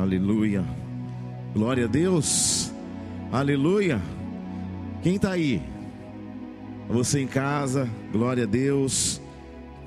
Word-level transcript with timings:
Aleluia. 0.00 0.64
Glória 1.52 1.84
a 1.84 1.86
Deus. 1.86 2.72
Aleluia. 3.30 4.00
Quem 5.02 5.16
está 5.16 5.32
aí? 5.32 5.62
Você 6.88 7.20
em 7.20 7.26
casa, 7.26 7.86
glória 8.10 8.44
a 8.44 8.46
Deus. 8.46 9.20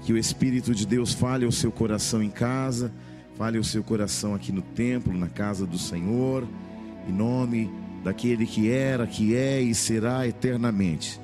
Que 0.04 0.14
o 0.14 0.18
Espírito 0.18 0.76
de 0.76 0.86
Deus 0.86 1.14
fale 1.14 1.46
ao 1.46 1.52
seu 1.52 1.72
coração 1.72 2.22
em 2.22 2.30
casa, 2.30 2.94
fale 3.36 3.58
ao 3.58 3.64
seu 3.64 3.82
coração 3.82 4.36
aqui 4.36 4.52
no 4.52 4.62
templo, 4.62 5.18
na 5.18 5.30
casa 5.30 5.66
do 5.66 5.80
Senhor, 5.80 6.48
em 7.10 7.12
nome 7.12 7.72
daquele 8.04 8.46
que 8.46 8.70
era, 8.70 9.08
que 9.08 9.34
é 9.34 9.64
e 9.64 9.74
será 9.74 10.28
eternamente. 10.28 11.20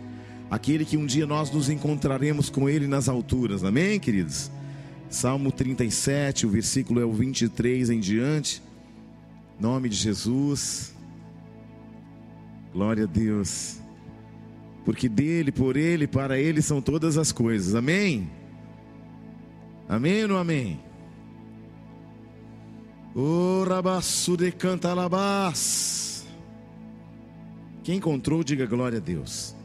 Aquele 0.50 0.84
que 0.84 0.98
um 0.98 1.06
dia 1.06 1.28
nós 1.28 1.52
nos 1.52 1.70
encontraremos 1.70 2.50
com 2.50 2.68
ele 2.68 2.88
nas 2.88 3.08
alturas. 3.08 3.64
Amém, 3.64 4.00
queridos? 4.00 4.50
Salmo 5.12 5.52
37, 5.52 6.48
o 6.48 6.50
versículo 6.50 7.00
é 7.00 7.06
o 7.06 7.14
23 7.14 7.92
em 7.92 8.00
diante. 8.00 8.68
Nome 9.60 9.90
de 9.90 9.96
Jesus. 9.96 10.96
Glória 12.72 13.04
a 13.04 13.08
Deus. 13.08 13.78
Porque 14.86 15.10
dele, 15.10 15.52
por 15.52 15.76
ele, 15.76 16.08
para 16.08 16.40
ele 16.40 16.62
são 16.62 16.82
todas 16.82 17.18
as 17.18 17.32
coisas. 17.32 17.76
Amém? 17.76 18.30
Amém 19.88 20.24
ou 20.24 20.30
não 20.30 20.38
amém? 20.38 20.80
O 23.14 23.66
rabaçu 23.68 24.38
de 24.38 24.52
cantalabás. 24.52 26.26
Quem 27.84 27.98
encontrou, 27.98 28.44
diga 28.44 28.66
glória 28.66 29.00
a 29.00 29.02
Deus. 29.02 29.56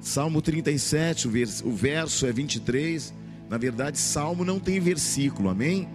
Salmo 0.00 0.42
37, 0.42 1.28
o 1.28 1.72
verso 1.72 2.26
é 2.26 2.32
23. 2.32 3.14
Na 3.48 3.56
verdade, 3.56 3.98
salmo 3.98 4.44
não 4.44 4.58
tem 4.58 4.80
versículo, 4.80 5.48
amém? 5.48 5.88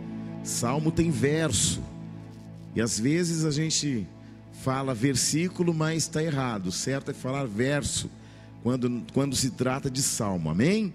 Salmo 0.44 0.92
tem 0.92 1.12
verso. 1.12 1.82
E 2.78 2.82
às 2.82 3.00
vezes 3.00 3.44
a 3.44 3.50
gente 3.50 4.06
fala 4.62 4.94
versículo, 4.94 5.74
mas 5.74 6.04
está 6.04 6.22
errado. 6.22 6.72
Certo 6.72 7.10
é 7.10 7.14
falar 7.16 7.48
verso 7.48 8.08
quando, 8.62 9.02
quando 9.14 9.36
se 9.36 9.50
trata 9.50 9.90
de 9.90 10.04
salmo, 10.04 10.52
amém? 10.52 10.94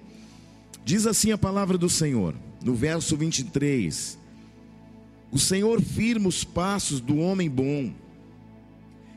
Diz 0.84 1.08
assim 1.08 1.32
a 1.32 1.38
palavra 1.38 1.76
do 1.76 1.88
Senhor, 1.88 2.36
no 2.62 2.72
verso 2.72 3.16
23: 3.16 4.16
O 5.32 5.40
Senhor 5.40 5.82
firma 5.82 6.28
os 6.28 6.44
passos 6.44 7.00
do 7.00 7.16
homem 7.16 7.50
bom, 7.50 7.92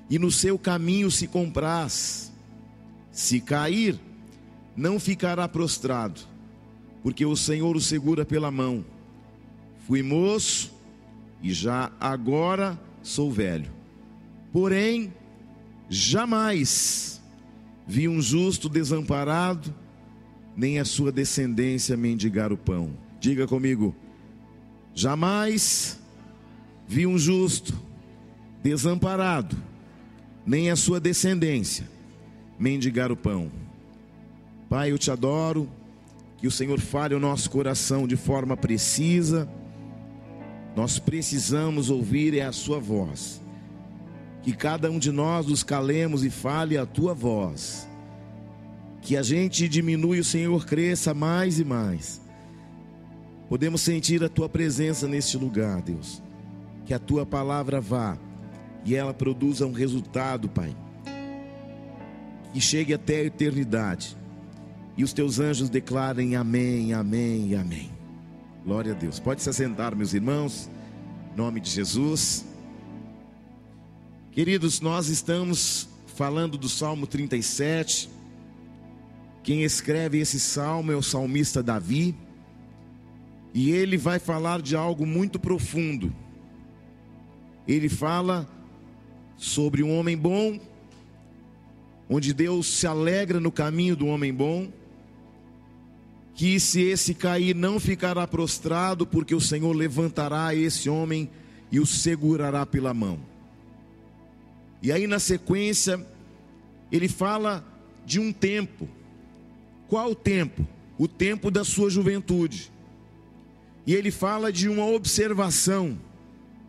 e 0.10 0.18
no 0.18 0.32
seu 0.32 0.58
caminho 0.58 1.12
se 1.12 1.28
compraz. 1.28 2.32
Se 3.12 3.42
cair, 3.42 4.00
não 4.76 5.00
ficará 5.00 5.48
prostrado, 5.48 6.20
porque 7.04 7.28
o 7.28 7.36
Senhor 7.36 7.76
o 7.76 7.80
segura 7.82 8.26
pela 8.26 8.50
mão. 8.50 8.84
Fui 9.86 10.02
moço 10.02 10.74
e 11.42 11.54
já 11.54 11.92
agora 12.00 12.80
sou 13.02 13.32
velho. 13.32 13.72
Porém, 14.52 15.14
jamais 15.90 17.22
vi 17.88 18.08
um 18.08 18.22
justo 18.22 18.68
desamparado, 18.68 19.74
nem 20.56 20.80
a 20.80 20.86
sua 20.86 21.12
descendência 21.12 21.96
mendigar 21.96 22.52
o 22.52 22.58
pão. 22.58 22.92
Diga 23.20 23.48
comigo: 23.48 23.96
jamais 24.94 26.00
vi 26.88 27.06
um 27.06 27.18
justo 27.18 27.74
desamparado, 28.64 29.56
nem 30.46 30.72
a 30.72 30.76
sua 30.76 31.00
descendência 31.00 31.88
mendigar 32.58 33.12
o 33.12 33.18
pão. 33.18 33.52
Pai, 34.70 34.92
eu 34.92 34.98
te 34.98 35.12
adoro, 35.12 35.70
que 36.38 36.48
o 36.48 36.52
Senhor 36.52 36.80
fale 36.80 37.14
o 37.14 37.20
nosso 37.20 37.50
coração 37.50 38.08
de 38.08 38.16
forma 38.16 38.58
precisa 38.58 39.50
nós 40.76 41.00
precisamos 41.00 41.90
ouvir 41.90 42.38
é 42.38 42.44
a 42.44 42.52
sua 42.52 42.80
voz. 42.80 43.42
Que 44.44 44.54
cada 44.54 44.92
um 44.92 45.00
de 45.00 45.12
nós 45.12 45.48
nos 45.48 45.64
calemos 45.64 46.24
e 46.24 46.30
fale 46.30 46.78
a 46.78 46.86
tua 46.86 47.14
voz. 47.14 47.88
Que 49.02 49.16
a 49.16 49.24
gente 49.24 49.70
diminui, 49.70 50.20
o 50.20 50.24
Senhor 50.24 50.66
cresça 50.66 51.14
mais 51.14 51.60
e 51.60 51.64
mais. 51.64 52.22
Podemos 53.48 53.82
sentir 53.82 54.24
a 54.24 54.30
tua 54.30 54.50
presença 54.50 55.08
neste 55.08 55.38
lugar, 55.38 55.82
Deus. 55.82 56.22
Que 56.86 56.94
a 56.94 57.00
tua 57.00 57.26
palavra 57.26 57.80
vá 57.80 58.18
e 58.84 58.96
ela 58.96 59.14
produza 59.14 59.66
um 59.66 59.72
resultado, 59.72 60.48
Pai. 60.48 60.76
Que 62.54 62.62
chegue 62.62 62.94
até 62.94 63.18
a 63.18 63.24
eternidade. 63.24 64.16
E 64.96 65.04
os 65.04 65.12
teus 65.12 65.40
anjos 65.40 65.70
declarem 65.70 66.36
amém, 66.36 66.94
amém 66.94 67.50
e 67.50 67.56
amém. 67.56 67.95
Glória 68.66 68.94
a 68.94 68.96
Deus. 68.96 69.20
Pode 69.20 69.44
se 69.44 69.50
assentar, 69.50 69.96
meus 69.96 70.16
irmãos. 70.16 70.72
Em 71.32 71.38
nome 71.38 71.60
de 71.60 71.70
Jesus. 71.70 72.44
Queridos, 74.32 74.82
nós 74.82 75.08
estamos 75.08 75.88
falando 76.08 76.58
do 76.58 76.68
Salmo 76.68 77.06
37. 77.06 78.10
Quem 79.44 79.62
escreve 79.62 80.18
esse 80.18 80.40
salmo 80.40 80.92
é 80.92 80.96
o 80.96 81.04
salmista 81.04 81.62
Davi. 81.62 82.16
E 83.54 83.70
ele 83.70 83.98
vai 83.98 84.18
falar 84.18 84.64
de 84.64 84.76
algo 84.76 85.06
muito 85.06 85.38
profundo. 85.38 86.12
Ele 87.68 87.88
fala 87.88 88.50
sobre 89.38 89.84
um 89.84 89.96
homem 89.96 90.18
bom, 90.18 90.60
onde 92.10 92.34
Deus 92.34 92.66
se 92.66 92.88
alegra 92.88 93.40
no 93.40 93.52
caminho 93.52 93.96
do 93.96 94.08
homem 94.08 94.34
bom 94.34 94.72
que 96.36 96.60
se 96.60 96.82
esse 96.82 97.14
cair 97.14 97.56
não 97.56 97.80
ficará 97.80 98.28
prostrado, 98.28 99.08
porque 99.08 99.34
o 99.34 99.40
Senhor 99.40 99.72
levantará 99.72 100.54
esse 100.54 100.90
homem 100.90 101.30
e 101.72 101.80
o 101.80 101.86
segurará 101.86 102.66
pela 102.66 102.94
mão. 102.94 103.20
E 104.82 104.92
aí 104.92 105.08
na 105.08 105.18
sequência, 105.18 106.06
ele 106.92 107.08
fala 107.08 107.66
de 108.06 108.20
um 108.20 108.34
tempo. 108.34 108.88
Qual 109.88 110.14
tempo? 110.14 110.68
O 110.98 111.08
tempo 111.08 111.50
da 111.50 111.64
sua 111.64 111.90
juventude. 111.90 112.70
E 113.88 113.94
ele 113.96 114.12
fala 114.12 114.52
de 114.52 114.68
uma 114.68 114.86
observação. 114.86 115.98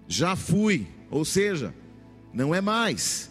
Já 0.07 0.37
fui, 0.37 0.87
ou 1.11 1.25
seja, 1.25 1.75
não 2.33 2.55
é 2.55 2.61
mais. 2.61 3.31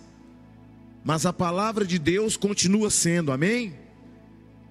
Mas 1.03 1.25
a 1.25 1.31
palavra 1.31 1.85
de 1.85 1.97
Deus 1.97 2.35
continua 2.35 2.89
sendo, 2.89 3.31
amém? 3.31 3.73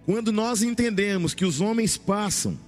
Quando 0.07 0.31
nós 0.31 0.63
entendemos 0.63 1.33
que 1.33 1.45
os 1.45 1.61
homens 1.61 1.97
passam, 1.97 2.59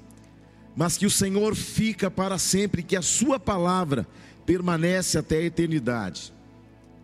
mas 0.75 0.97
que 0.97 1.07
o 1.07 1.11
Senhor 1.11 1.55
fica 1.55 2.11
para 2.11 2.39
sempre, 2.39 2.83
que 2.83 2.97
a 2.97 3.03
Sua 3.03 3.39
palavra 3.39 4.07
permanece 4.45 5.19
até 5.19 5.39
a 5.39 5.43
eternidade. 5.43 6.33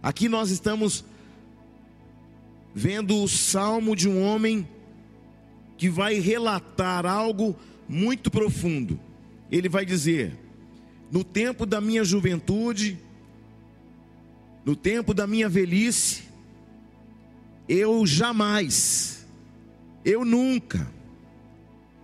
Aqui 0.02 0.28
nós 0.28 0.50
estamos 0.50 1.04
vendo 2.74 3.22
o 3.22 3.28
salmo 3.28 3.94
de 3.94 4.08
um 4.08 4.22
homem 4.22 4.66
que 5.76 5.88
vai 5.88 6.18
relatar 6.18 7.04
algo 7.04 7.56
muito 7.88 8.30
profundo. 8.30 8.98
Ele 9.50 9.68
vai 9.68 9.84
dizer: 9.84 10.38
No 11.10 11.22
tempo 11.22 11.66
da 11.66 11.80
minha 11.80 12.04
juventude, 12.04 12.98
no 14.64 14.74
tempo 14.76 15.12
da 15.12 15.26
minha 15.26 15.48
velhice, 15.48 16.22
eu 17.68 18.06
jamais 18.06 19.21
eu 20.04 20.24
nunca, 20.24 20.90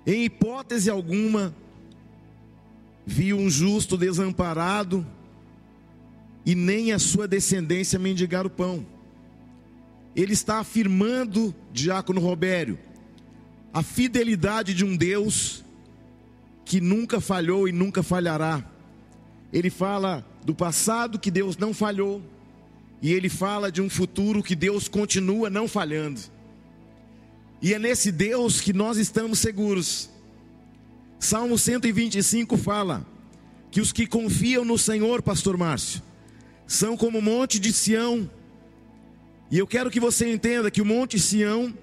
em 0.06 0.24
hipótese 0.24 0.88
alguma, 0.88 1.54
vi 3.04 3.32
um 3.34 3.48
justo 3.50 3.96
desamparado 3.96 5.06
e 6.44 6.54
nem 6.54 6.92
a 6.92 6.98
sua 6.98 7.26
descendência 7.26 7.98
mendigar 7.98 8.46
o 8.46 8.50
pão. 8.50 8.86
Ele 10.14 10.32
está 10.32 10.58
afirmando, 10.58 11.54
Diácono 11.72 12.20
Robério, 12.20 12.78
a 13.72 13.82
fidelidade 13.82 14.74
de 14.74 14.84
um 14.84 14.96
Deus 14.96 15.64
que 16.64 16.80
nunca 16.80 17.20
falhou 17.20 17.68
e 17.68 17.72
nunca 17.72 18.02
falhará. 18.02 18.64
Ele 19.52 19.70
fala 19.70 20.26
do 20.44 20.54
passado 20.54 21.18
que 21.18 21.30
Deus 21.30 21.56
não 21.56 21.72
falhou, 21.72 22.22
e 23.00 23.12
ele 23.12 23.28
fala 23.28 23.70
de 23.70 23.80
um 23.80 23.88
futuro 23.88 24.42
que 24.42 24.54
Deus 24.54 24.88
continua 24.88 25.48
não 25.48 25.68
falhando. 25.68 26.20
E 27.60 27.74
é 27.74 27.78
nesse 27.78 28.12
Deus 28.12 28.60
que 28.60 28.72
nós 28.72 28.98
estamos 28.98 29.40
seguros. 29.40 30.08
Salmo 31.18 31.58
125 31.58 32.56
fala 32.56 33.04
que 33.70 33.80
os 33.80 33.90
que 33.90 34.06
confiam 34.06 34.64
no 34.64 34.78
Senhor, 34.78 35.20
pastor 35.22 35.56
Márcio, 35.56 36.00
são 36.66 36.96
como 36.96 37.18
o 37.18 37.22
monte 37.22 37.58
de 37.58 37.72
Sião. 37.72 38.30
E 39.50 39.58
eu 39.58 39.66
quero 39.66 39.90
que 39.90 39.98
você 39.98 40.32
entenda 40.32 40.70
que 40.70 40.80
o 40.80 40.84
monte 40.84 41.18
Sião 41.18 41.74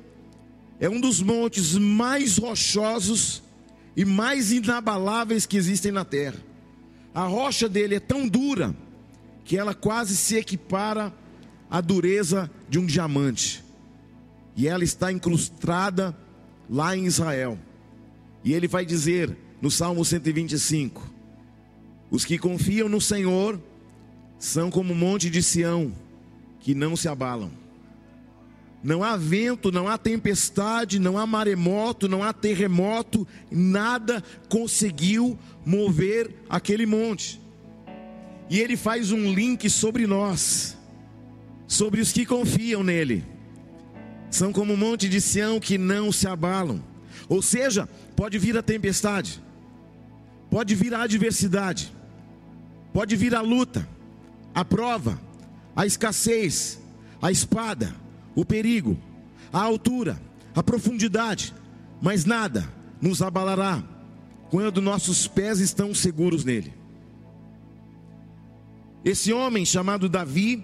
é 0.80 0.89
um 0.89 1.01
dos 1.01 1.22
montes 1.22 1.74
mais 1.74 2.38
rochosos 2.38 3.44
e 3.98 4.06
mais 4.06 4.54
inabaláveis 4.54 5.45
que 5.45 5.57
existem 5.57 5.92
na 5.92 6.06
terra. 6.06 6.39
A 7.13 7.25
rocha 7.25 7.68
dele 7.68 7.95
é 7.95 8.00
tão 8.00 8.27
dura 8.27 8.74
que 9.44 9.57
ela 9.57 9.74
quase 9.74 10.16
se 10.16 10.38
equipara 10.38 11.13
à 11.69 11.81
dureza 11.81 12.50
de 12.69 12.80
um 12.80 12.86
diamante 12.86 13.65
e 14.56 14.68
ela 14.68 14.84
está 14.84 15.12
incrustada 15.12 16.16
lá 16.69 16.96
em 16.96 17.06
Israel. 17.06 17.60
E 18.44 18.54
ele 18.54 18.68
vai 18.68 18.86
dizer 18.86 19.36
no 19.62 19.69
Salmo 19.69 20.06
125: 20.06 21.12
Os 22.10 22.24
que 22.24 22.38
confiam 22.38 22.88
no 22.88 23.02
Senhor 23.02 23.60
são 24.40 24.69
como 24.69 24.94
o 24.94 24.96
monte 24.96 25.30
de 25.30 25.42
Sião, 25.42 25.94
que 26.60 26.74
não 26.74 26.96
se 26.96 27.07
abalam. 27.07 27.52
Não 28.84 29.04
há 29.04 29.18
vento, 29.18 29.72
não 29.72 29.88
há 29.88 29.98
tempestade, 29.98 31.00
não 31.00 31.18
há 31.18 31.25
maremoto, 31.25 32.08
não 32.08 32.22
há 32.22 32.31
terremoto, 32.31 33.28
nada 33.50 34.24
conseguiu 34.48 35.40
mover 35.66 36.31
aquele 36.48 36.86
monte. 36.86 37.42
E 38.48 38.60
ele 38.60 38.78
faz 38.78 39.12
um 39.12 39.34
link 39.34 39.68
sobre 39.72 40.06
nós, 40.06 40.78
sobre 41.68 42.00
os 42.00 42.12
que 42.12 42.28
confiam 42.28 42.84
nele. 42.84 43.35
São 44.30 44.51
como 44.51 44.74
um 44.74 44.77
monte 44.77 45.07
de 45.07 45.22
Sião 45.22 45.60
que 45.60 45.77
não 45.77 46.12
se 46.12 46.27
abalam. 46.27 46.83
Ou 47.30 47.42
seja, 47.42 47.88
pode 48.16 48.38
vir 48.38 48.57
a 48.57 48.62
tempestade, 48.62 49.42
pode 50.50 50.75
vir 50.75 50.94
a 50.94 51.04
adversidade, 51.04 51.94
pode 52.94 53.16
vir 53.16 53.33
a 53.33 53.42
luta, 53.42 53.88
a 54.54 54.63
prova, 54.63 55.19
a 55.75 55.86
escassez, 55.86 56.80
a 57.22 57.31
espada, 57.31 57.95
o 58.36 58.45
perigo, 58.45 58.98
a 59.51 59.62
altura, 59.62 60.22
a 60.54 60.62
profundidade, 60.62 61.54
mas 62.01 62.25
nada 62.25 62.68
nos 63.01 63.22
abalará 63.22 63.83
quando 64.50 64.81
nossos 64.81 65.27
pés 65.27 65.60
estão 65.60 65.94
seguros 65.94 66.45
nele. 66.45 66.74
Esse 69.04 69.33
homem 69.33 69.66
chamado 69.66 70.10
Davi 70.10 70.63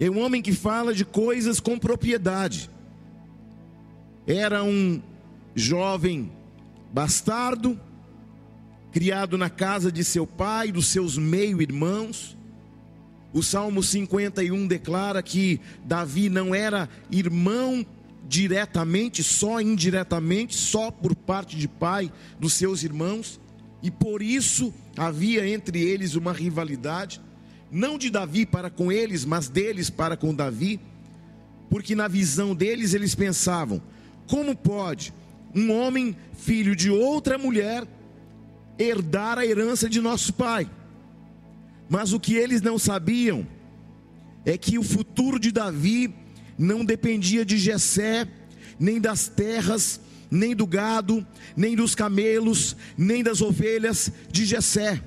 é 0.00 0.10
um 0.10 0.18
homem 0.20 0.42
que 0.42 0.52
fala 0.52 0.94
de 0.94 1.04
coisas 1.04 1.60
com 1.60 1.78
propriedade. 1.78 2.70
Era 4.26 4.62
um 4.62 5.00
jovem 5.54 6.30
bastardo, 6.92 7.78
criado 8.90 9.38
na 9.38 9.48
casa 9.48 9.90
de 9.90 10.04
seu 10.04 10.26
pai, 10.26 10.70
dos 10.70 10.86
seus 10.86 11.16
meio-irmãos. 11.16 12.36
O 13.32 13.42
Salmo 13.42 13.82
51 13.82 14.66
declara 14.66 15.22
que 15.22 15.60
Davi 15.84 16.28
não 16.28 16.54
era 16.54 16.88
irmão 17.10 17.84
diretamente, 18.28 19.22
só 19.22 19.60
indiretamente, 19.60 20.54
só 20.54 20.90
por 20.90 21.14
parte 21.14 21.56
de 21.56 21.66
pai 21.66 22.12
dos 22.38 22.54
seus 22.54 22.82
irmãos, 22.82 23.40
e 23.82 23.90
por 23.90 24.22
isso 24.22 24.72
havia 24.96 25.48
entre 25.48 25.82
eles 25.82 26.14
uma 26.14 26.32
rivalidade, 26.32 27.20
não 27.72 27.96
de 27.96 28.10
Davi 28.10 28.44
para 28.44 28.68
com 28.68 28.92
eles, 28.92 29.24
mas 29.24 29.48
deles 29.48 29.88
para 29.88 30.14
com 30.14 30.34
Davi, 30.34 30.78
porque 31.70 31.94
na 31.94 32.06
visão 32.06 32.54
deles 32.54 32.92
eles 32.92 33.14
pensavam: 33.14 33.80
como 34.26 34.54
pode 34.54 35.12
um 35.54 35.72
homem, 35.72 36.16
filho 36.34 36.76
de 36.76 36.90
outra 36.90 37.38
mulher, 37.38 37.86
herdar 38.78 39.38
a 39.38 39.46
herança 39.46 39.88
de 39.88 40.00
nosso 40.00 40.34
pai. 40.34 40.70
Mas 41.88 42.12
o 42.12 42.20
que 42.20 42.34
eles 42.34 42.62
não 42.62 42.78
sabiam 42.78 43.46
é 44.44 44.56
que 44.56 44.78
o 44.78 44.82
futuro 44.82 45.38
de 45.38 45.50
Davi 45.50 46.14
não 46.58 46.84
dependia 46.84 47.44
de 47.44 47.58
Jessé, 47.58 48.26
nem 48.78 49.00
das 49.00 49.28
terras, 49.28 50.00
nem 50.30 50.56
do 50.56 50.66
gado, 50.66 51.26
nem 51.54 51.76
dos 51.76 51.94
camelos, 51.94 52.76
nem 52.96 53.22
das 53.22 53.42
ovelhas 53.42 54.10
de 54.30 54.46
Jessé. 54.46 55.02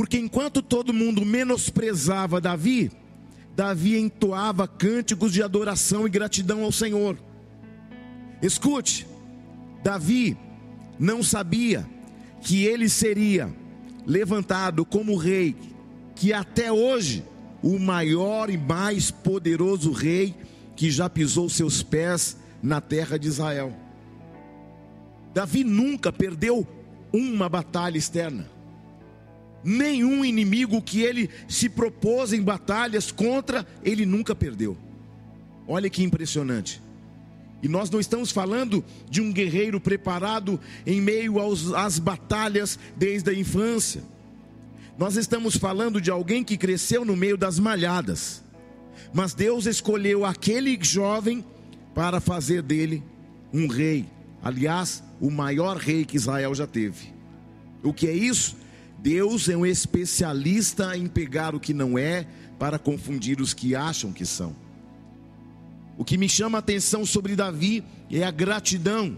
Porque 0.00 0.16
enquanto 0.16 0.62
todo 0.62 0.94
mundo 0.94 1.26
menosprezava 1.26 2.40
Davi, 2.40 2.90
Davi 3.54 3.98
entoava 3.98 4.66
cânticos 4.66 5.30
de 5.30 5.42
adoração 5.42 6.06
e 6.06 6.10
gratidão 6.10 6.64
ao 6.64 6.72
Senhor. 6.72 7.18
Escute, 8.40 9.06
Davi 9.84 10.38
não 10.98 11.22
sabia 11.22 11.86
que 12.40 12.64
ele 12.64 12.88
seria 12.88 13.54
levantado 14.06 14.86
como 14.86 15.18
rei, 15.18 15.54
que 16.16 16.32
até 16.32 16.72
hoje 16.72 17.22
o 17.62 17.78
maior 17.78 18.48
e 18.48 18.56
mais 18.56 19.10
poderoso 19.10 19.92
rei 19.92 20.34
que 20.74 20.90
já 20.90 21.10
pisou 21.10 21.50
seus 21.50 21.82
pés 21.82 22.38
na 22.62 22.80
terra 22.80 23.18
de 23.18 23.28
Israel. 23.28 23.76
Davi 25.34 25.62
nunca 25.62 26.10
perdeu 26.10 26.66
uma 27.12 27.50
batalha 27.50 27.98
externa. 27.98 28.59
Nenhum 29.62 30.24
inimigo 30.24 30.80
que 30.80 31.02
ele 31.02 31.28
se 31.48 31.68
propôs 31.68 32.32
em 32.32 32.42
batalhas 32.42 33.12
contra, 33.12 33.66
ele 33.84 34.06
nunca 34.06 34.34
perdeu. 34.34 34.76
Olha 35.68 35.90
que 35.90 36.02
impressionante. 36.02 36.80
E 37.62 37.68
nós 37.68 37.90
não 37.90 38.00
estamos 38.00 38.30
falando 38.30 38.82
de 39.10 39.20
um 39.20 39.32
guerreiro 39.32 39.80
preparado 39.80 40.58
em 40.86 41.00
meio 41.00 41.38
aos, 41.38 41.72
às 41.74 41.98
batalhas 41.98 42.78
desde 42.96 43.30
a 43.30 43.34
infância. 43.34 44.02
Nós 44.96 45.16
estamos 45.16 45.56
falando 45.56 46.00
de 46.00 46.10
alguém 46.10 46.42
que 46.42 46.56
cresceu 46.56 47.04
no 47.04 47.16
meio 47.16 47.36
das 47.36 47.58
malhadas. 47.58 48.42
Mas 49.12 49.34
Deus 49.34 49.66
escolheu 49.66 50.24
aquele 50.24 50.78
jovem 50.80 51.44
para 51.94 52.20
fazer 52.20 52.62
dele 52.62 53.02
um 53.52 53.66
rei. 53.66 54.06
Aliás, 54.42 55.02
o 55.20 55.30
maior 55.30 55.76
rei 55.76 56.04
que 56.04 56.16
Israel 56.16 56.54
já 56.54 56.66
teve. 56.66 57.12
O 57.82 57.92
que 57.92 58.06
é 58.06 58.12
isso? 58.12 58.56
Deus 59.02 59.48
é 59.48 59.56
um 59.56 59.64
especialista 59.64 60.96
em 60.96 61.06
pegar 61.06 61.54
o 61.54 61.60
que 61.60 61.72
não 61.72 61.98
é 61.98 62.26
para 62.58 62.78
confundir 62.78 63.40
os 63.40 63.54
que 63.54 63.74
acham 63.74 64.12
que 64.12 64.26
são. 64.26 64.54
O 65.96 66.04
que 66.04 66.18
me 66.18 66.28
chama 66.28 66.58
a 66.58 66.60
atenção 66.60 67.06
sobre 67.06 67.34
Davi 67.34 67.82
é 68.10 68.22
a 68.22 68.30
gratidão. 68.30 69.16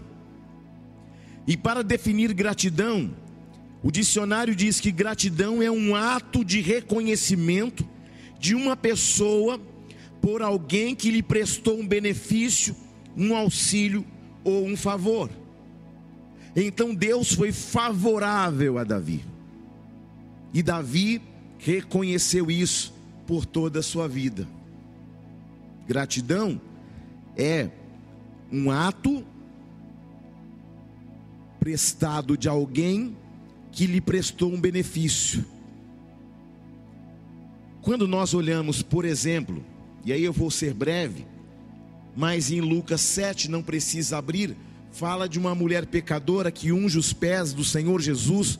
E 1.45 1.57
para 1.57 1.83
definir 1.83 2.33
gratidão, 2.33 3.13
o 3.81 3.91
dicionário 3.91 4.55
diz 4.55 4.79
que 4.79 4.91
gratidão 4.91 5.61
é 5.61 5.69
um 5.69 5.93
ato 5.93 6.45
de 6.45 6.61
reconhecimento 6.61 7.85
de 8.39 8.55
uma 8.55 8.77
pessoa 8.77 9.59
por 10.21 10.41
alguém 10.41 10.95
que 10.95 11.11
lhe 11.11 11.21
prestou 11.21 11.77
um 11.77 11.85
benefício, 11.85 12.73
um 13.17 13.35
auxílio 13.35 14.05
ou 14.45 14.65
um 14.65 14.77
favor. 14.77 15.29
Então 16.55 16.95
Deus 16.95 17.33
foi 17.33 17.51
favorável 17.51 18.77
a 18.77 18.85
Davi. 18.85 19.32
E 20.53 20.61
Davi 20.61 21.21
reconheceu 21.57 22.51
isso 22.51 22.93
por 23.25 23.45
toda 23.45 23.79
a 23.79 23.83
sua 23.83 24.07
vida. 24.07 24.47
Gratidão 25.87 26.61
é 27.35 27.69
um 28.51 28.69
ato 28.69 29.25
prestado 31.59 32.37
de 32.37 32.47
alguém 32.47 33.17
que 33.71 33.87
lhe 33.87 33.99
prestou 33.99 34.53
um 34.53 34.59
benefício. 34.59 35.43
Quando 37.81 38.07
nós 38.07 38.33
olhamos, 38.33 38.81
por 38.81 39.03
exemplo, 39.03 39.63
e 40.05 40.13
aí 40.13 40.23
eu 40.23 40.31
vou 40.31 40.51
ser 40.51 40.73
breve, 40.73 41.25
mas 42.15 42.51
em 42.51 42.61
Lucas 42.61 43.01
7 43.01 43.49
não 43.49 43.63
precisa 43.63 44.17
abrir, 44.17 44.55
fala 44.91 45.27
de 45.27 45.39
uma 45.39 45.55
mulher 45.55 45.85
pecadora 45.87 46.51
que 46.51 46.71
unge 46.71 46.97
os 46.99 47.11
pés 47.11 47.51
do 47.53 47.63
Senhor 47.63 47.99
Jesus 47.99 48.59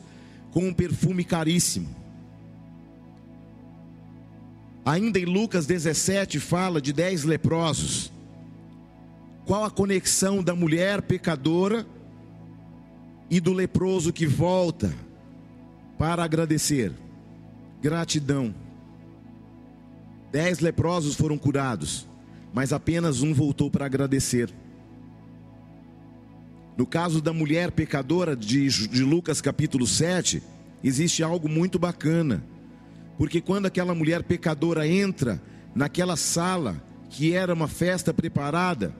com 0.54 0.68
um 0.68 0.72
perfume 0.72 1.22
caríssimo. 1.22 1.94
Ainda 4.86 5.18
em 5.18 5.26
Lucas 5.26 5.66
17 5.66 6.40
fala 6.40 6.80
de 6.80 6.94
dez 6.94 7.24
leprosos 7.24 8.14
qual 9.46 9.64
a 9.64 9.70
conexão 9.70 10.42
da 10.42 10.54
mulher 10.54 11.02
pecadora 11.02 11.86
e 13.28 13.40
do 13.40 13.52
leproso 13.52 14.12
que 14.12 14.26
volta 14.26 14.94
para 15.98 16.24
agradecer? 16.24 16.92
Gratidão. 17.82 18.54
Dez 20.32 20.60
leprosos 20.60 21.14
foram 21.14 21.36
curados, 21.36 22.08
mas 22.54 22.72
apenas 22.72 23.20
um 23.20 23.34
voltou 23.34 23.70
para 23.70 23.84
agradecer. 23.84 24.50
No 26.76 26.86
caso 26.86 27.20
da 27.20 27.32
mulher 27.32 27.70
pecadora 27.70 28.34
de, 28.34 28.68
de 28.88 29.02
Lucas 29.02 29.40
capítulo 29.40 29.86
7, 29.86 30.42
existe 30.82 31.22
algo 31.22 31.48
muito 31.48 31.78
bacana. 31.78 32.42
Porque 33.16 33.40
quando 33.40 33.66
aquela 33.66 33.94
mulher 33.94 34.24
pecadora 34.24 34.86
entra 34.86 35.40
naquela 35.74 36.16
sala, 36.16 36.82
que 37.10 37.32
era 37.32 37.54
uma 37.54 37.68
festa 37.68 38.12
preparada, 38.12 38.94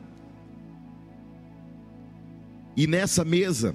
e 2.77 2.87
nessa 2.87 3.25
mesa, 3.25 3.75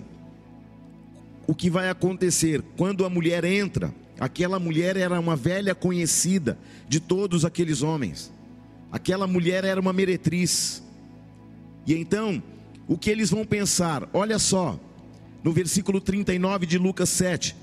o 1.46 1.54
que 1.54 1.70
vai 1.70 1.90
acontecer? 1.90 2.62
Quando 2.78 3.06
a 3.06 3.10
mulher 3.10 3.44
entra, 3.44 3.94
aquela 4.20 4.60
mulher 4.60 4.96
era 4.96 5.20
uma 5.20 5.36
velha 5.36 5.76
conhecida 5.76 6.58
de 6.88 7.00
todos 7.00 7.44
aqueles 7.44 7.82
homens. 7.82 8.32
Aquela 8.92 9.28
mulher 9.28 9.64
era 9.66 9.80
uma 9.80 9.94
meretriz. 9.94 10.84
E 11.86 11.94
então, 11.96 12.42
o 12.90 12.98
que 12.98 13.12
eles 13.12 13.30
vão 13.30 13.46
pensar? 13.46 14.10
Olha 14.12 14.40
só, 14.40 14.80
no 15.44 15.54
versículo 15.54 16.02
39 16.02 16.66
de 16.66 16.80
Lucas 16.80 17.10
7, 17.10 17.56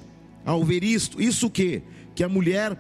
ao 0.44 0.64
ver 0.64 0.84
isto, 0.84 1.20
isso 1.20 1.50
que? 1.50 1.82
Que 2.14 2.22
a 2.22 2.28
mulher, 2.28 2.78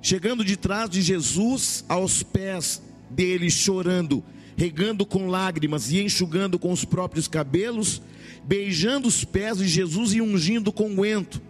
chegando 0.00 0.42
de 0.42 0.56
trás 0.56 0.88
de 0.88 1.02
Jesus, 1.02 1.84
aos 1.86 2.22
pés 2.22 2.80
dele, 3.10 3.50
chorando, 3.50 4.24
regando 4.56 5.04
com 5.04 5.26
lágrimas 5.26 5.92
e 5.92 6.00
enxugando 6.00 6.58
com 6.58 6.72
os 6.72 6.82
próprios 6.82 7.28
cabelos, 7.28 8.00
beijando 8.42 9.06
os 9.06 9.22
pés 9.22 9.58
de 9.58 9.68
Jesus 9.68 10.14
e 10.14 10.22
ungindo 10.22 10.72
com 10.72 10.86
unguento. 10.86 11.42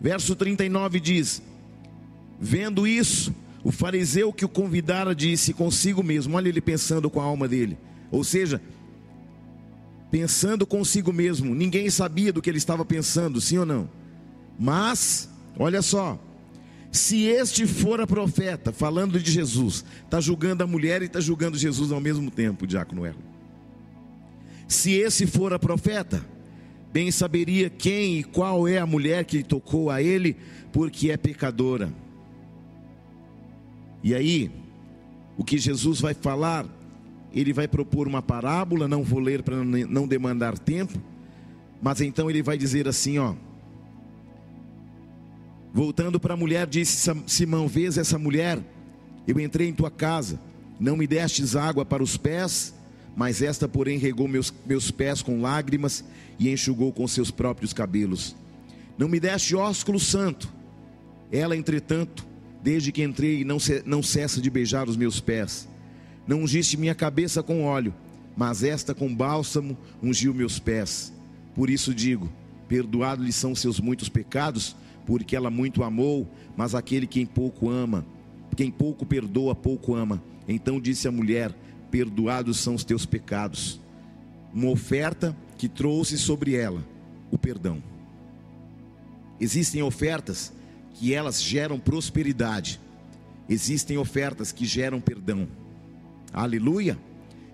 Verso 0.00 0.34
39 0.34 0.98
diz: 0.98 1.40
Vendo 2.40 2.84
isso, 2.84 3.32
o 3.62 3.70
fariseu 3.70 4.32
que 4.32 4.44
o 4.44 4.48
convidara 4.48 5.14
disse 5.14 5.54
consigo 5.54 6.02
mesmo, 6.02 6.36
olha 6.36 6.48
ele 6.48 6.60
pensando 6.60 7.08
com 7.08 7.20
a 7.20 7.24
alma 7.24 7.46
dele, 7.46 7.78
ou 8.10 8.24
seja, 8.24 8.60
pensando 10.10 10.66
consigo 10.66 11.12
mesmo, 11.12 11.54
ninguém 11.54 11.88
sabia 11.88 12.32
do 12.32 12.42
que 12.42 12.50
ele 12.50 12.58
estava 12.58 12.84
pensando, 12.84 13.40
sim 13.40 13.58
ou 13.58 13.66
não? 13.66 13.88
Mas, 14.58 15.30
olha 15.58 15.80
só, 15.80 16.18
se 16.90 17.22
este 17.22 17.66
for 17.66 18.00
a 18.00 18.06
profeta, 18.06 18.72
falando 18.72 19.20
de 19.20 19.30
Jesus, 19.30 19.84
está 20.04 20.20
julgando 20.20 20.64
a 20.64 20.66
mulher 20.66 21.02
e 21.02 21.06
está 21.06 21.20
julgando 21.20 21.56
Jesus 21.56 21.92
ao 21.92 22.00
mesmo 22.00 22.30
tempo, 22.30 22.66
diácono 22.66 23.06
Erlo. 23.06 23.22
Se 24.66 24.92
esse 24.92 25.26
for 25.26 25.52
a 25.52 25.58
profeta, 25.58 26.24
bem 26.92 27.10
saberia 27.10 27.70
quem 27.70 28.18
e 28.18 28.24
qual 28.24 28.66
é 28.66 28.78
a 28.78 28.86
mulher 28.86 29.24
que 29.24 29.42
tocou 29.42 29.90
a 29.90 30.02
ele, 30.02 30.36
porque 30.72 31.10
é 31.10 31.16
pecadora. 31.16 31.92
E 34.02 34.14
aí, 34.14 34.50
o 35.36 35.44
que 35.44 35.58
Jesus 35.58 36.00
vai 36.00 36.14
falar, 36.14 36.66
ele 37.34 37.52
vai 37.52 37.68
propor 37.68 38.08
uma 38.08 38.20
parábola, 38.20 38.88
não 38.88 39.02
vou 39.02 39.20
ler 39.20 39.42
para 39.42 39.56
não 39.64 40.06
demandar 40.06 40.58
tempo, 40.58 41.00
mas 41.80 42.00
então 42.00 42.28
ele 42.28 42.42
vai 42.42 42.58
dizer 42.58 42.88
assim, 42.88 43.18
ó. 43.18 43.34
Voltando 45.72 46.18
para 46.18 46.34
a 46.34 46.36
mulher, 46.36 46.66
disse 46.66 47.10
Simão: 47.26 47.68
Vês 47.68 47.96
essa 47.96 48.18
mulher? 48.18 48.58
Eu 49.26 49.38
entrei 49.38 49.68
em 49.68 49.72
tua 49.72 49.90
casa, 49.90 50.40
não 50.78 50.96
me 50.96 51.06
destes 51.06 51.54
água 51.54 51.84
para 51.84 52.02
os 52.02 52.16
pés, 52.16 52.74
mas 53.14 53.40
esta, 53.40 53.68
porém, 53.68 53.98
regou 53.98 54.26
meus, 54.26 54.52
meus 54.66 54.90
pés 54.90 55.22
com 55.22 55.40
lágrimas 55.40 56.04
e 56.38 56.50
enxugou 56.50 56.92
com 56.92 57.06
seus 57.06 57.30
próprios 57.30 57.72
cabelos. 57.72 58.34
Não 58.98 59.08
me 59.08 59.20
deste 59.20 59.54
ósculo 59.54 60.00
santo. 60.00 60.52
Ela, 61.30 61.56
entretanto, 61.56 62.26
Desde 62.62 62.92
que 62.92 63.02
entrei, 63.02 63.44
não, 63.44 63.58
se, 63.58 63.82
não 63.86 64.02
cessa 64.02 64.40
de 64.40 64.50
beijar 64.50 64.88
os 64.88 64.96
meus 64.96 65.18
pés. 65.20 65.68
Não 66.26 66.42
ungiste 66.42 66.76
minha 66.76 66.94
cabeça 66.94 67.42
com 67.42 67.64
óleo, 67.64 67.94
mas 68.36 68.62
esta 68.62 68.94
com 68.94 69.14
bálsamo 69.14 69.76
ungiu 70.02 70.32
meus 70.32 70.58
pés. 70.58 71.12
Por 71.54 71.68
isso 71.68 71.94
digo: 71.94 72.30
perdoados-lhe 72.68 73.32
são 73.32 73.54
seus 73.54 73.80
muitos 73.80 74.08
pecados, 74.08 74.76
porque 75.06 75.34
ela 75.34 75.50
muito 75.50 75.82
amou, 75.82 76.28
mas 76.56 76.74
aquele 76.74 77.06
quem 77.06 77.26
pouco 77.26 77.68
ama, 77.68 78.04
quem 78.56 78.70
pouco 78.70 79.04
perdoa, 79.04 79.54
pouco 79.54 79.94
ama. 79.94 80.22
Então 80.46 80.80
disse 80.80 81.08
a 81.08 81.12
mulher: 81.12 81.54
Perdoados 81.90 82.58
são 82.58 82.74
os 82.74 82.84
teus 82.84 83.04
pecados. 83.04 83.80
Uma 84.54 84.70
oferta 84.70 85.36
que 85.58 85.68
trouxe 85.68 86.16
sobre 86.16 86.54
ela 86.54 86.84
o 87.30 87.38
perdão. 87.38 87.82
Existem 89.40 89.82
ofertas 89.82 90.52
que 90.94 91.14
elas 91.14 91.42
geram 91.42 91.78
prosperidade. 91.78 92.80
Existem 93.48 93.96
ofertas 93.96 94.52
que 94.52 94.64
geram 94.64 95.00
perdão. 95.00 95.48
Aleluia. 96.32 96.98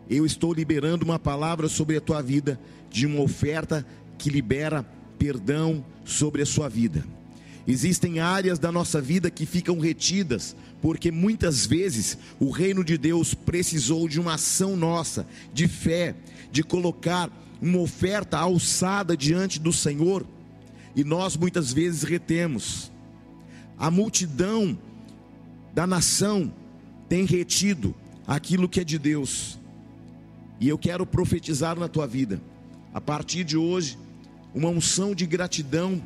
Eu 0.09 0.25
estou 0.25 0.53
liberando 0.53 1.05
uma 1.05 1.19
palavra 1.19 1.69
sobre 1.69 1.97
a 1.97 2.01
tua 2.01 2.23
vida 2.23 2.61
de 2.91 3.07
uma 3.07 3.21
oferta 3.21 3.85
que 4.19 4.31
libera 4.31 4.85
perdão 5.19 5.85
sobre 6.05 6.43
a 6.43 6.47
sua 6.47 6.69
vida. 6.69 7.05
Existem 7.67 8.21
áreas 8.21 8.59
da 8.59 8.71
nossa 8.71 9.01
vida 9.01 9.31
que 9.31 9.45
ficam 9.45 9.81
retidas, 9.81 10.55
porque 10.81 11.11
muitas 11.11 11.67
vezes 11.67 12.17
o 12.39 12.51
reino 12.51 12.85
de 12.85 12.97
Deus 12.97 13.35
precisou 13.35 14.09
de 14.09 14.21
uma 14.21 14.35
ação 14.35 14.77
nossa, 14.77 15.27
de 15.53 15.67
fé, 15.67 16.15
de 16.53 16.63
colocar 16.63 17.29
uma 17.61 17.79
oferta 17.79 18.39
alçada 18.39 19.17
diante 19.17 19.59
do 19.59 19.73
Senhor, 19.73 20.25
e 20.95 21.03
nós 21.03 21.37
muitas 21.37 21.73
vezes 21.73 22.05
retemos 22.05 22.93
a 23.79 23.91
multidão 23.91 24.79
da 25.75 25.87
nação 25.87 26.53
tem 27.09 27.25
retido 27.25 27.95
aquilo 28.27 28.69
que 28.69 28.81
é 28.81 28.85
de 28.85 28.99
Deus. 28.99 29.59
E 30.61 30.69
eu 30.69 30.79
quero 30.79 31.07
profetizar 31.07 31.79
na 31.79 31.89
tua 31.89 32.07
vida, 32.07 32.41
a 32.93 33.01
partir 33.01 33.45
de 33.45 33.57
hoje, 33.57 33.99
uma 34.55 34.69
unção 34.69 35.15
de 35.15 35.27
gratidão 35.27 36.03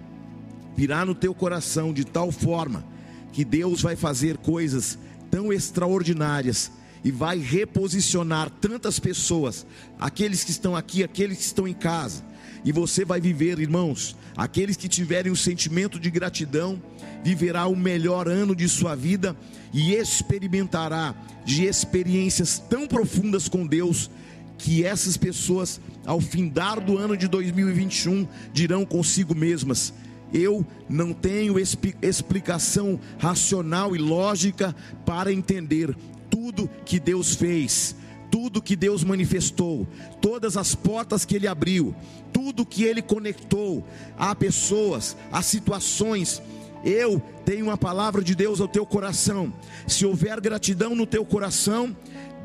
virá 0.76 1.04
no 1.04 1.14
teu 1.14 1.34
coração 1.34 1.92
de 1.92 2.04
tal 2.04 2.32
forma 2.32 2.84
que 3.32 3.44
Deus 3.44 3.82
vai 3.82 3.94
fazer 3.96 4.36
coisas 4.38 4.98
tão 5.30 5.52
extraordinárias 5.52 6.72
e 7.04 7.10
vai 7.10 7.38
reposicionar 7.38 8.50
tantas 8.50 8.98
pessoas, 8.98 9.64
aqueles 9.98 10.44
que 10.44 10.50
estão 10.50 10.76
aqui, 10.76 11.02
aqueles 11.02 11.38
que 11.38 11.44
estão 11.44 11.66
em 11.66 11.74
casa, 11.74 12.24
e 12.64 12.72
você 12.72 13.04
vai 13.04 13.20
viver, 13.20 13.58
irmãos, 13.58 14.16
aqueles 14.36 14.76
que 14.76 14.88
tiverem 14.88 15.32
o 15.32 15.36
sentimento 15.36 15.98
de 15.98 16.10
gratidão, 16.10 16.80
viverá 17.22 17.66
o 17.66 17.76
melhor 17.76 18.28
ano 18.28 18.54
de 18.54 18.68
sua 18.68 18.94
vida 18.94 19.36
e 19.72 19.94
experimentará 19.94 21.14
de 21.44 21.64
experiências 21.64 22.58
tão 22.58 22.86
profundas 22.86 23.48
com 23.48 23.66
Deus 23.66 24.10
que 24.58 24.84
essas 24.84 25.16
pessoas, 25.16 25.80
ao 26.04 26.20
findar 26.20 26.80
do 26.80 26.98
ano 26.98 27.16
de 27.16 27.26
2021, 27.28 28.26
dirão 28.52 28.84
consigo 28.84 29.34
mesmas: 29.34 29.92
eu 30.32 30.66
não 30.88 31.12
tenho 31.12 31.56
explicação 31.58 33.00
racional 33.18 33.96
e 33.96 33.98
lógica 33.98 34.74
para 35.04 35.32
entender 35.32 35.96
tudo 36.28 36.70
que 36.84 37.00
Deus 37.00 37.34
fez, 37.34 37.96
tudo 38.30 38.62
que 38.62 38.76
Deus 38.76 39.02
manifestou, 39.02 39.86
todas 40.20 40.56
as 40.56 40.74
portas 40.74 41.24
que 41.24 41.34
Ele 41.34 41.48
abriu, 41.48 41.94
tudo 42.32 42.64
que 42.64 42.84
Ele 42.84 43.02
conectou 43.02 43.84
a 44.16 44.34
pessoas, 44.34 45.16
a 45.32 45.42
situações. 45.42 46.40
Eu 46.84 47.20
tenho 47.44 47.66
uma 47.66 47.76
palavra 47.76 48.22
de 48.22 48.34
Deus 48.34 48.60
ao 48.60 48.68
teu 48.68 48.86
coração. 48.86 49.52
Se 49.86 50.06
houver 50.06 50.40
gratidão 50.40 50.94
no 50.94 51.06
teu 51.06 51.24
coração, 51.24 51.94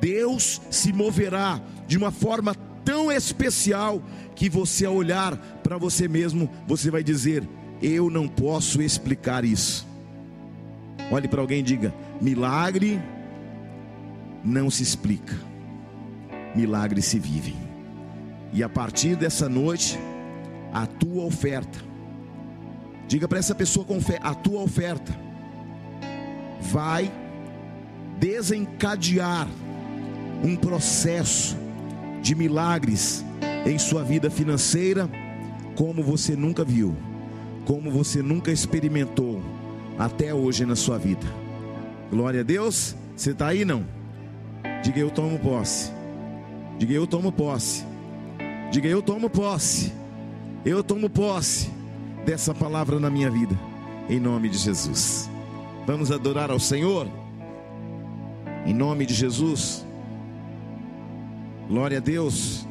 Deus 0.02 0.62
se 0.72 0.92
moverá 0.92 1.62
de 1.88 1.98
uma 1.98 2.12
forma 2.12 2.56
tão 2.84 3.12
especial 3.12 4.02
que 4.36 4.50
você, 4.50 4.86
ao 4.86 4.96
olhar 4.96 5.38
para 5.64 5.78
você 5.78 6.08
mesmo, 6.08 6.50
você 6.68 6.90
vai 6.92 7.04
dizer: 7.04 7.48
Eu 7.82 8.10
não 8.10 8.28
posso 8.28 8.82
explicar 8.82 9.46
isso. 9.46 9.88
Olhe 11.12 11.28
para 11.28 11.40
alguém 11.40 11.60
e 11.60 11.64
diga: 11.64 11.94
Milagre 12.20 13.00
não 14.44 14.70
se 14.70 14.84
explica 14.84 15.55
milagres 16.56 17.06
se 17.06 17.20
vivem. 17.20 17.56
E 18.54 18.64
a 18.64 18.70
partir 18.70 19.16
dessa 19.16 19.50
noite, 19.50 20.00
a 20.74 20.86
tua 20.86 21.26
oferta, 21.26 21.80
diga 23.08 23.28
para 23.28 23.40
essa 23.40 23.54
pessoa 23.54 23.86
com 23.86 24.00
fé: 24.00 24.20
a 24.22 24.34
tua 24.34 24.62
oferta 24.62 25.14
vai 26.62 27.12
desencadear 28.18 29.48
um 30.44 30.56
processo 30.56 31.58
de 32.22 32.34
milagres 32.34 33.26
em 33.66 33.78
sua 33.78 34.04
vida 34.04 34.30
financeira, 34.30 35.10
como 35.76 36.02
você 36.02 36.36
nunca 36.36 36.64
viu, 36.64 36.96
como 37.66 37.92
você 37.92 38.22
nunca 38.22 38.52
experimentou 38.52 39.42
até 39.98 40.34
hoje 40.34 40.66
na 40.66 40.76
sua 40.76 40.98
vida. 40.98 41.26
Glória 42.10 42.42
a 42.42 42.44
Deus. 42.44 42.96
Você 43.16 43.32
está 43.32 43.48
aí 43.48 43.64
não? 43.64 43.86
Diga 44.84 45.00
eu 45.00 45.10
tomo 45.10 45.40
posse 45.40 45.95
Diga 46.78 46.94
eu 46.94 47.08
tomo 47.08 47.32
posse. 47.32 47.86
Diga 48.72 48.88
eu 48.88 49.02
tomo 49.02 49.30
posse. 49.30 49.94
Eu 50.66 50.84
tomo 50.84 51.10
posse 51.10 51.70
dessa 52.26 52.54
palavra 52.54 53.00
na 53.00 53.10
minha 53.10 53.30
vida. 53.30 53.58
Em 54.10 54.20
nome 54.20 54.50
de 54.50 54.58
Jesus. 54.58 55.30
Vamos 55.88 56.12
adorar 56.12 56.52
ao 56.52 56.60
Senhor. 56.60 57.08
Em 58.66 58.74
nome 58.74 59.06
de 59.06 59.14
Jesus. 59.14 59.86
Glória 61.70 62.00
a 62.00 62.02
Deus. 62.02 62.68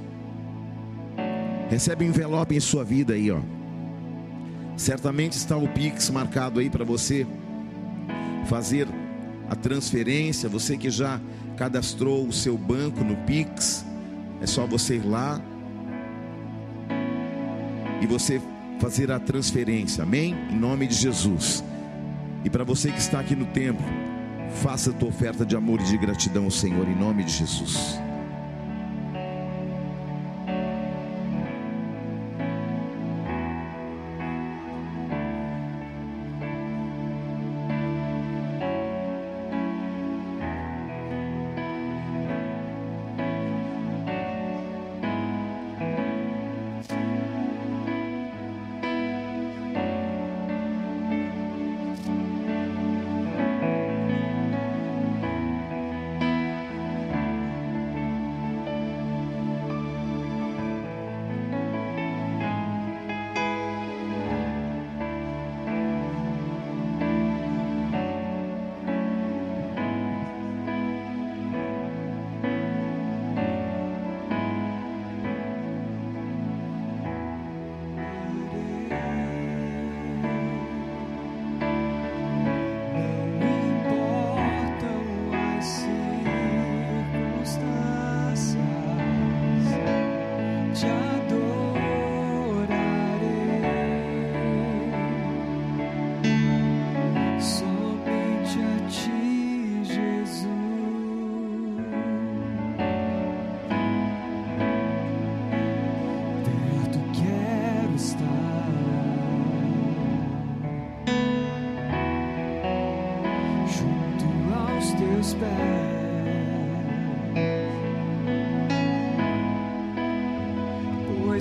Recebe 1.70 2.04
um 2.04 2.08
envelope 2.08 2.54
em 2.54 2.60
sua 2.60 2.84
vida 2.84 3.14
aí, 3.14 3.30
ó. 3.30 3.40
Certamente 4.76 5.32
está 5.32 5.56
o 5.56 5.68
Pix 5.68 6.10
marcado 6.10 6.60
aí 6.60 6.68
para 6.68 6.84
você 6.84 7.26
fazer 8.46 8.86
a 9.48 9.56
transferência. 9.56 10.48
Você 10.48 10.76
que 10.76 10.90
já 10.90 11.20
cadastrou 11.56 12.26
o 12.26 12.32
seu 12.32 12.58
banco 12.58 13.02
no 13.02 13.16
Pix 13.24 13.86
é 14.40 14.46
só 14.46 14.66
você 14.66 14.96
ir 14.96 15.06
lá 15.06 15.40
e 18.00 18.06
você 18.06 18.40
fazer 18.78 19.10
a 19.10 19.18
transferência, 19.18 20.02
amém? 20.02 20.36
Em 20.50 20.56
nome 20.56 20.86
de 20.86 20.94
Jesus. 20.94 21.64
E 22.44 22.50
para 22.50 22.64
você 22.64 22.90
que 22.90 22.98
está 22.98 23.20
aqui 23.20 23.34
no 23.34 23.46
templo, 23.46 23.84
faça 24.62 24.90
a 24.90 24.92
tua 24.92 25.08
oferta 25.08 25.44
de 25.44 25.56
amor 25.56 25.80
e 25.80 25.84
de 25.84 25.96
gratidão 25.96 26.44
ao 26.44 26.50
Senhor, 26.50 26.86
em 26.86 26.94
nome 26.94 27.24
de 27.24 27.32
Jesus. 27.32 27.98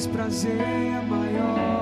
Prazer 0.08 0.60
é 0.60 1.02
maior 1.08 1.73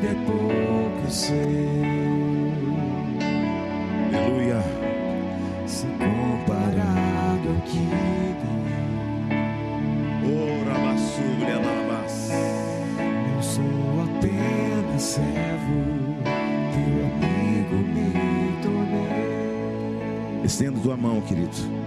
ainda 0.00 0.08
é 0.08 0.14
pouco 0.24 1.04
eu 1.04 1.10
sei. 1.10 1.36
Aleluia. 4.14 4.62
Se 5.66 5.86
comparado 5.86 7.48
ao 7.48 7.60
que 7.66 7.78
ganhei, 7.78 8.80
Ora, 10.24 10.74
basúlia, 10.74 11.58
lavas. 11.58 12.30
não 13.32 13.42
sou 13.42 14.02
apenas 14.04 15.02
servo, 15.02 15.78
teu 16.72 16.98
amigo 17.06 17.76
me 17.76 18.62
tornei. 18.62 20.44
Estendo 20.44 20.80
tua 20.80 20.96
mão, 20.96 21.20
querido. 21.20 21.80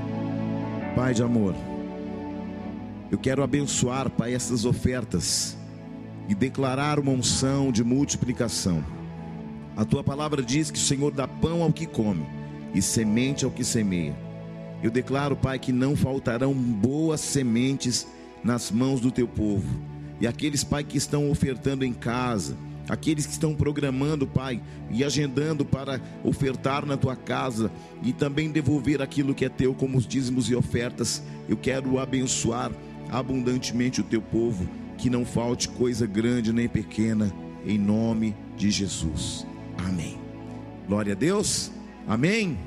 Pai 0.96 1.14
de 1.14 1.24
amor, 1.24 1.56
eu 3.12 3.18
quero 3.18 3.44
abençoar, 3.44 4.10
Pai, 4.12 4.34
essas 4.36 4.64
ofertas 4.64 5.58
e 6.28 6.36
declarar 6.36 7.00
uma 7.00 7.12
unção 7.12 7.72
de 7.72 7.84
multiplicação. 7.84 8.84
A 9.76 9.84
tua 9.84 10.04
palavra 10.04 10.42
diz 10.42 10.70
que 10.70 10.78
o 10.78 10.82
Senhor 10.82 11.12
dá 11.12 11.28
pão 11.28 11.64
ao 11.64 11.74
que 11.74 11.86
come 11.86 12.26
e 12.74 12.82
semente 12.82 13.44
ao 13.46 13.52
que 13.52 13.64
semeia. 13.64 14.16
Eu 14.82 14.92
declaro, 14.92 15.36
Pai, 15.36 15.58
que 15.58 15.72
não 15.72 15.96
faltarão 15.96 16.54
boas 16.54 17.22
sementes 17.22 18.06
nas 18.44 18.70
mãos 18.70 19.00
do 19.00 19.12
teu 19.12 19.28
povo. 19.28 19.68
E 20.20 20.28
aqueles, 20.28 20.64
Pai, 20.64 20.84
que 20.84 20.98
estão 20.98 21.32
ofertando 21.32 21.86
em 21.86 21.94
casa, 21.94 22.58
aqueles 22.88 23.26
que 23.26 23.32
estão 23.32 23.56
programando, 23.56 24.28
Pai, 24.28 24.62
e 24.92 25.04
agendando 25.04 25.66
para 25.66 26.02
ofertar 26.24 26.86
na 26.86 26.98
tua 26.98 27.16
casa 27.16 27.72
e 28.04 28.12
também 28.12 28.52
devolver 28.52 29.02
aquilo 29.02 29.34
que 29.34 29.46
é 29.46 29.50
teu, 29.50 29.74
como 29.74 29.98
os 29.98 30.06
dízimos 30.06 30.50
e 30.50 30.56
ofertas, 30.56 31.24
eu 31.48 31.58
quero 31.58 31.98
abençoar 31.98 32.72
abundantemente 33.10 34.02
o 34.02 34.04
teu 34.04 34.22
povo, 34.22 34.68
que 34.98 35.10
não 35.10 35.26
falte 35.26 35.70
coisa 35.70 36.06
grande 36.06 36.54
nem 36.54 36.68
pequena, 36.68 37.32
em 37.66 37.78
nome 37.78 38.36
de 38.56 38.70
Jesus. 38.72 39.46
Amém. 39.78 40.18
Glória 40.88 41.14
a 41.14 41.16
Deus. 41.16 41.72
Amém. 42.08 42.58